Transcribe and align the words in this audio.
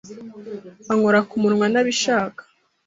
ankora 0.91 1.19
ku 1.29 1.35
munwa 1.43 1.65
ntabishaka 1.69 2.41